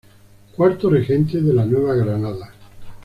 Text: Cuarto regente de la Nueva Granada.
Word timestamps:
Cuarto 0.55 0.89
regente 0.89 1.41
de 1.41 1.53
la 1.53 1.63
Nueva 1.63 1.93
Granada. 1.93 2.51